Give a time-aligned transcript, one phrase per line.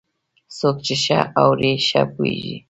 [0.57, 2.55] څوک چې ښه اوري، ښه پوهېږي.